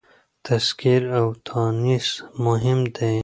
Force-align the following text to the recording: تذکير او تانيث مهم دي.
تذکير 0.45 1.01
او 1.17 1.25
تانيث 1.47 2.07
مهم 2.45 2.79
دي. 2.95 3.17